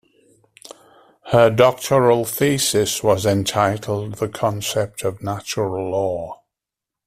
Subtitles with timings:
[1.25, 6.41] Her doctoral thesis was entitled "The Concept of Natural Law".